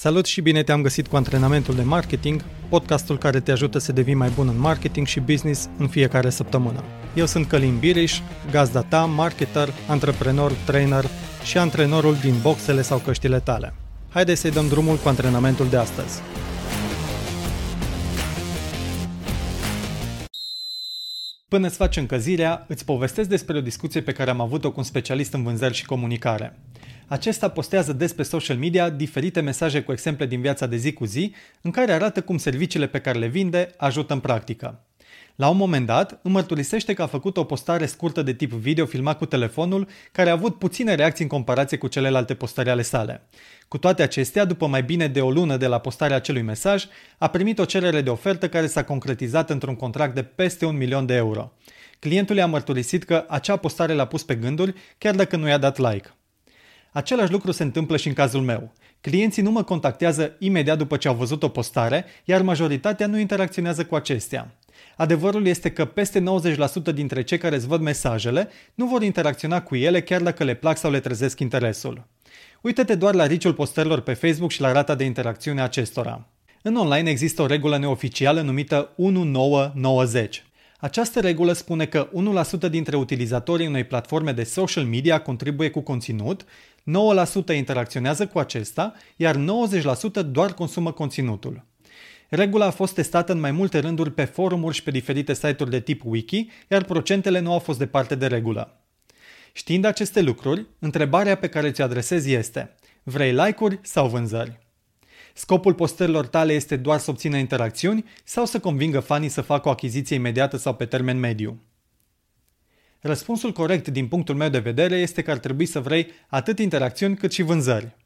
[0.00, 4.14] Salut și bine te-am găsit cu antrenamentul de marketing, podcastul care te ajută să devii
[4.14, 6.84] mai bun în marketing și business în fiecare săptămână.
[7.14, 11.04] Eu sunt Călin Biriș, gazda ta, marketer, antreprenor, trainer
[11.44, 13.74] și antrenorul din boxele sau căștile tale.
[14.08, 16.20] Haideți să-i dăm drumul cu antrenamentul de astăzi.
[21.48, 24.84] Până îți faci încăzirea, îți povestesc despre o discuție pe care am avut-o cu un
[24.84, 26.58] specialist în vânzări și comunicare.
[27.08, 31.04] Acesta postează des pe social media diferite mesaje cu exemple din viața de zi cu
[31.04, 34.80] zi, în care arată cum serviciile pe care le vinde ajută în practică.
[35.34, 38.86] La un moment dat, îmi mărturisește că a făcut o postare scurtă de tip video
[38.86, 43.22] filmat cu telefonul, care a avut puține reacții în comparație cu celelalte postări ale sale.
[43.68, 46.84] Cu toate acestea, după mai bine de o lună de la postarea acelui mesaj,
[47.18, 51.06] a primit o cerere de ofertă care s-a concretizat într-un contract de peste un milion
[51.06, 51.52] de euro.
[51.98, 55.78] Clientul i-a mărturisit că acea postare l-a pus pe gânduri, chiar dacă nu i-a dat
[55.78, 56.12] like.
[56.98, 58.72] Același lucru se întâmplă și în cazul meu.
[59.00, 63.84] Clienții nu mă contactează imediat după ce au văzut o postare, iar majoritatea nu interacționează
[63.84, 64.58] cu acestea.
[64.96, 66.22] Adevărul este că peste
[66.90, 70.54] 90% dintre cei care îți văd mesajele nu vor interacționa cu ele chiar dacă le
[70.54, 72.06] plac sau le trezesc interesul.
[72.60, 76.26] Uită-te doar la riciul postărilor pe Facebook și la rata de interacțiune a acestora.
[76.62, 80.47] În online există o regulă neoficială numită 1990.
[80.80, 82.10] Această regulă spune că
[82.66, 88.92] 1% dintre utilizatorii unei platforme de social media contribuie cu conținut, 9% interacționează cu acesta,
[89.16, 91.64] iar 90% doar consumă conținutul.
[92.28, 95.80] Regula a fost testată în mai multe rânduri pe forumuri și pe diferite site-uri de
[95.80, 98.80] tip wiki, iar procentele nu au fost departe de regulă.
[99.52, 104.67] Știind aceste lucruri, întrebarea pe care ți-o adresezi este Vrei like-uri sau vânzări?
[105.38, 109.70] Scopul postărilor tale este doar să obțină interacțiuni sau să convingă fanii să facă o
[109.70, 111.62] achiziție imediată sau pe termen mediu?
[113.00, 117.16] Răspunsul corect din punctul meu de vedere este că ar trebui să vrei atât interacțiuni
[117.16, 117.96] cât și vânzări.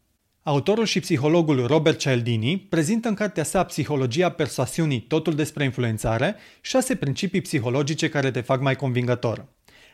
[0.43, 6.97] Autorul și psihologul Robert Cialdini prezintă în cartea sa Psihologia persoasiunii, totul despre influențare, șase
[6.97, 9.47] principii psihologice care te fac mai convingător.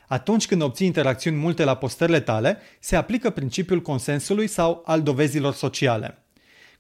[0.09, 5.53] Atunci când obții interacțiuni multe la postările tale, se aplică principiul consensului sau al dovezilor
[5.53, 6.23] sociale.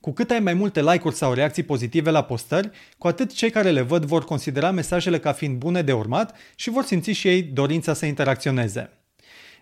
[0.00, 3.70] Cu cât ai mai multe like-uri sau reacții pozitive la postări, cu atât cei care
[3.70, 7.42] le văd vor considera mesajele ca fiind bune de urmat și vor simți și ei
[7.42, 8.90] dorința să interacționeze.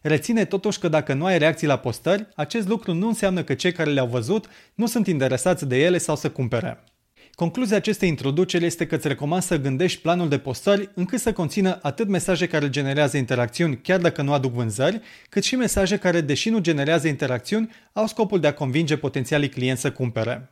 [0.03, 3.73] Reține totuși că dacă nu ai reacții la postări, acest lucru nu înseamnă că cei
[3.73, 6.85] care le-au văzut nu sunt interesați de ele sau să cumpere.
[7.37, 11.79] Concluzia acestei introduceri este că îți recomand să gândești planul de postări încât să conțină
[11.83, 16.51] atât mesaje care generează interacțiuni chiar dacă nu aduc vânzări, cât și mesaje care, deși
[16.51, 20.51] nu generează interacțiuni, au scopul de a convinge potențialii clienți să cumpere.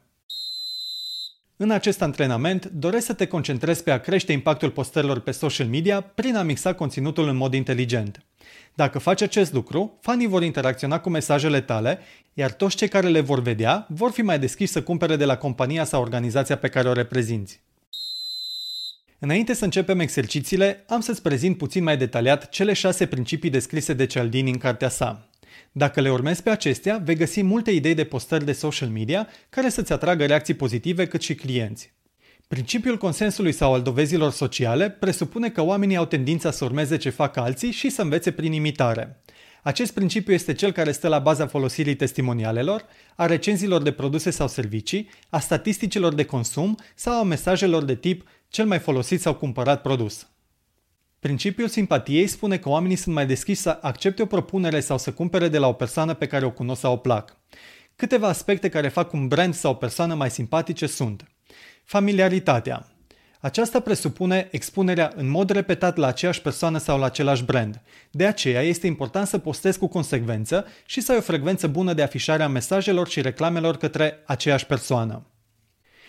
[1.56, 6.00] În acest antrenament, doresc să te concentrezi pe a crește impactul postărilor pe social media
[6.00, 8.22] prin a mixa conținutul în mod inteligent.
[8.74, 11.98] Dacă faci acest lucru, fanii vor interacționa cu mesajele tale,
[12.34, 15.36] iar toți cei care le vor vedea vor fi mai deschiși să cumpere de la
[15.36, 17.60] compania sau organizația pe care o reprezinți.
[19.18, 24.06] Înainte să începem exercițiile, am să-ți prezint puțin mai detaliat cele șase principii descrise de
[24.06, 25.28] Cialdini în cartea sa.
[25.72, 29.68] Dacă le urmezi pe acestea, vei găsi multe idei de postări de social media care
[29.68, 31.92] să-ți atragă reacții pozitive cât și clienți.
[32.48, 37.36] Principiul consensului sau al dovezilor sociale presupune că oamenii au tendința să urmeze ce fac
[37.36, 39.22] alții și să învețe prin imitare.
[39.62, 42.84] Acest principiu este cel care stă la baza folosirii testimonialelor,
[43.16, 48.28] a recenzilor de produse sau servicii, a statisticilor de consum sau a mesajelor de tip
[48.48, 50.28] cel mai folosit sau cumpărat produs.
[51.18, 55.48] Principiul simpatiei spune că oamenii sunt mai deschiși să accepte o propunere sau să cumpere
[55.48, 57.36] de la o persoană pe care o cunosc sau o plac.
[57.96, 61.33] Câteva aspecte care fac un brand sau o persoană mai simpatice sunt
[61.84, 62.86] Familiaritatea.
[63.40, 67.80] Aceasta presupune expunerea în mod repetat la aceeași persoană sau la același brand.
[68.10, 72.02] De aceea este important să postezi cu consecvență și să ai o frecvență bună de
[72.02, 75.26] afișare a mesajelor și reclamelor către aceeași persoană.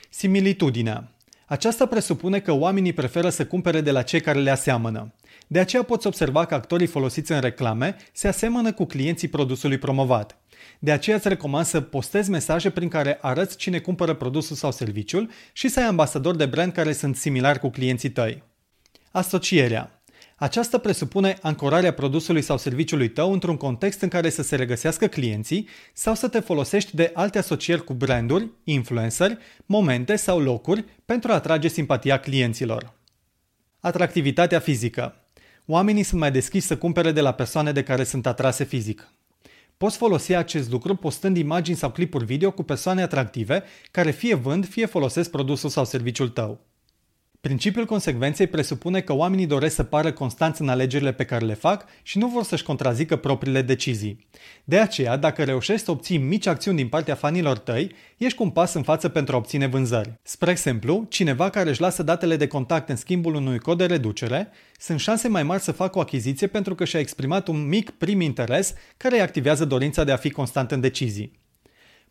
[0.10, 1.15] Similitudinea.
[1.46, 5.14] Aceasta presupune că oamenii preferă să cumpere de la cei care le aseamănă.
[5.48, 10.38] De aceea poți observa că actorii folosiți în reclame se asemănă cu clienții produsului promovat.
[10.80, 15.30] De aceea îți recomand să postezi mesaje prin care arăți cine cumpără produsul sau serviciul
[15.54, 18.44] și să ai ambasadori de brand care sunt similari cu clienții tăi.
[19.12, 19.95] Asocierea.
[20.38, 25.68] Aceasta presupune ancorarea produsului sau serviciului tău într-un context în care să se regăsească clienții
[25.94, 31.34] sau să te folosești de alte asocieri cu branduri, influenceri, momente sau locuri pentru a
[31.34, 32.94] atrage simpatia clienților.
[33.80, 35.16] Atractivitatea fizică.
[35.66, 39.08] Oamenii sunt mai deschiși să cumpere de la persoane de care sunt atrase fizic.
[39.78, 44.68] Poți folosi acest lucru postând imagini sau clipuri video cu persoane atractive care fie vând,
[44.68, 46.66] fie folosesc produsul sau serviciul tău.
[47.46, 51.86] Principiul consecvenței presupune că oamenii doresc să pară constanți în alegerile pe care le fac
[52.04, 54.28] și nu vor să-și contrazică propriile decizii.
[54.64, 58.50] De aceea, dacă reușești să obții mici acțiuni din partea fanilor tăi, ești cu un
[58.50, 60.14] pas în față pentru a obține vânzări.
[60.24, 64.50] Spre exemplu, cineva care își lasă datele de contact în schimbul unui cod de reducere,
[64.80, 68.22] sunt șanse mai mari să facă o achiziție pentru că și-a exprimat un mic prim
[68.22, 71.44] interes care îi activează dorința de a fi constant în decizii.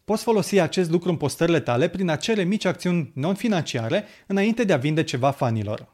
[0.05, 4.77] Poți folosi acest lucru în postările tale prin acele mici acțiuni non-financiare înainte de a
[4.77, 5.93] vinde ceva fanilor.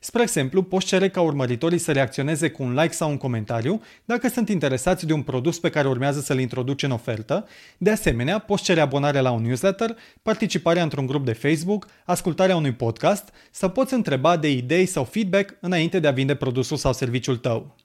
[0.00, 4.28] Spre exemplu, poți cere ca urmăritorii să reacționeze cu un like sau un comentariu dacă
[4.28, 7.46] sunt interesați de un produs pe care urmează să-l introduci în ofertă.
[7.78, 12.72] De asemenea, poți cere abonarea la un newsletter, participarea într-un grup de Facebook, ascultarea unui
[12.72, 17.36] podcast sau poți întreba de idei sau feedback înainte de a vinde produsul sau serviciul
[17.36, 17.76] tău.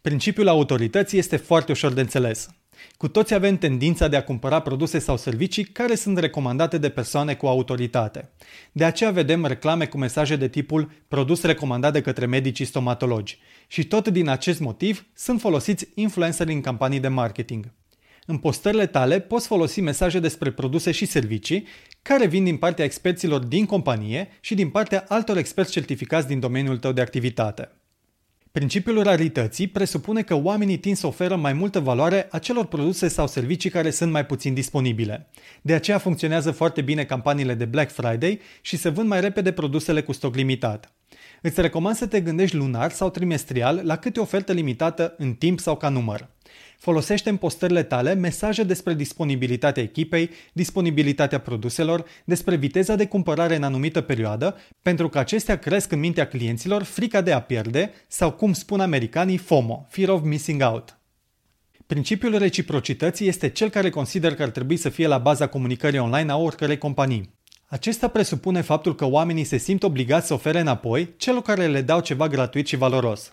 [0.00, 2.48] Principiul autorității este foarte ușor de înțeles.
[2.96, 7.34] Cu toți avem tendința de a cumpăra produse sau servicii care sunt recomandate de persoane
[7.34, 8.30] cu autoritate.
[8.72, 13.38] De aceea vedem reclame cu mesaje de tipul produs recomandat de către medicii stomatologi.
[13.66, 17.72] Și tot din acest motiv sunt folosiți influenceri în campanii de marketing.
[18.26, 21.66] În postările tale poți folosi mesaje despre produse și servicii
[22.02, 26.78] care vin din partea experților din companie și din partea altor experți certificați din domeniul
[26.78, 27.70] tău de activitate.
[28.58, 33.70] Principiul rarității presupune că oamenii tind să oferă mai multă valoare acelor produse sau servicii
[33.70, 35.26] care sunt mai puțin disponibile.
[35.62, 40.02] De aceea funcționează foarte bine campaniile de Black Friday și se vând mai repede produsele
[40.02, 40.92] cu stoc limitat.
[41.42, 45.76] Îți recomand să te gândești lunar sau trimestrial la câte ofertă limitată în timp sau
[45.76, 46.28] ca număr.
[46.84, 53.62] Folosește în postările tale mesaje despre disponibilitatea echipei, disponibilitatea produselor, despre viteza de cumpărare în
[53.62, 58.52] anumită perioadă, pentru că acestea cresc în mintea clienților frica de a pierde sau, cum
[58.52, 60.98] spun americanii, FOMO, Fear of Missing Out.
[61.86, 66.32] Principiul reciprocității este cel care consider că ar trebui să fie la baza comunicării online
[66.32, 67.34] a oricărei companii.
[67.66, 72.00] Acesta presupune faptul că oamenii se simt obligați să ofere înapoi celor care le dau
[72.00, 73.32] ceva gratuit și valoros.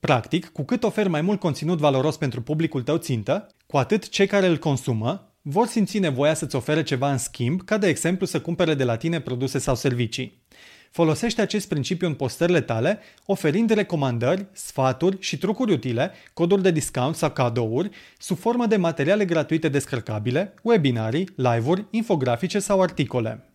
[0.00, 4.26] Practic, cu cât oferi mai mult conținut valoros pentru publicul tău țintă, cu atât cei
[4.26, 8.40] care îl consumă vor simți nevoia să-ți ofere ceva în schimb, ca de exemplu să
[8.40, 10.42] cumpere de la tine produse sau servicii.
[10.90, 17.14] Folosește acest principiu în postările tale, oferind recomandări, sfaturi și trucuri utile, coduri de discount
[17.14, 23.49] sau cadouri, sub formă de materiale gratuite descărcabile, webinarii, live-uri, infografice sau articole.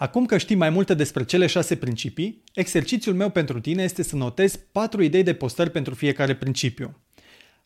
[0.00, 4.16] Acum că știi mai multe despre cele șase principii, exercițiul meu pentru tine este să
[4.16, 6.96] notezi patru idei de postări pentru fiecare principiu.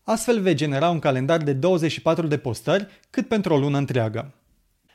[0.02, 4.34] Astfel vei genera un calendar de 24 de postări cât pentru o lună întreagă.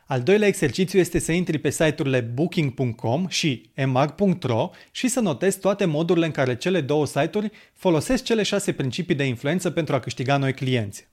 [0.05, 5.85] Al doilea exercițiu este să intri pe site-urile booking.com și emag.ro și să notezi toate
[5.85, 10.37] modurile în care cele două site-uri folosesc cele șase principii de influență pentru a câștiga
[10.37, 11.07] noi clienți.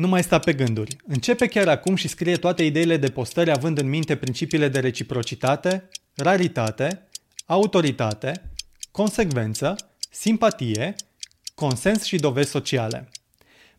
[0.00, 0.96] Nu mai sta pe gânduri.
[1.06, 5.88] Începe chiar acum și scrie toate ideile de postări având în minte principiile de reciprocitate,
[6.16, 7.08] raritate,
[7.46, 8.50] autoritate,
[8.90, 9.76] consecvență,
[10.10, 10.94] simpatie,
[11.54, 13.08] consens și dovezi sociale.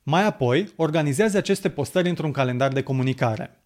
[0.03, 3.63] Mai apoi, organizează aceste postări într-un calendar de comunicare.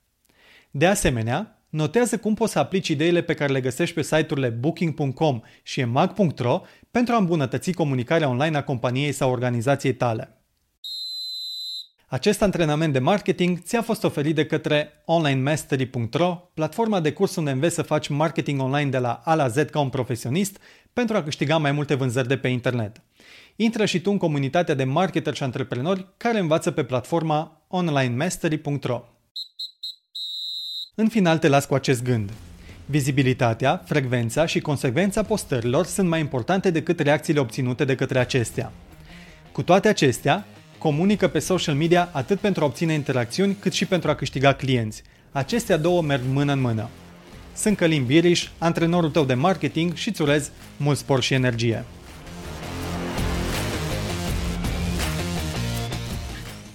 [0.71, 5.41] De asemenea, notează cum poți să aplici ideile pe care le găsești pe site-urile booking.com
[5.63, 6.61] și emag.ro
[6.91, 10.35] pentru a îmbunătăți comunicarea online a companiei sau organizației tale.
[12.15, 17.75] Acest antrenament de marketing ți-a fost oferit de către onlinemastery.ro, platforma de curs unde înveți
[17.75, 20.57] să faci marketing online de la A la Z ca un profesionist
[20.94, 23.01] pentru a câștiga mai multe vânzări de pe internet.
[23.56, 29.03] Intră și tu în comunitatea de marketeri și antreprenori care învață pe platforma onlinemastery.ro.
[30.95, 32.31] În final te las cu acest gând.
[32.86, 38.72] Vizibilitatea, frecvența și consecvența postărilor sunt mai importante decât reacțiile obținute de către acestea.
[39.51, 40.45] Cu toate acestea,
[40.86, 45.01] comunică pe social media atât pentru a obține interacțiuni cât și pentru a câștiga clienți.
[45.32, 46.89] Acestea două merg mână în mână.
[47.56, 51.86] Sunt Călim Biriș, antrenorul tău de marketing și îți urez mult spor și energie.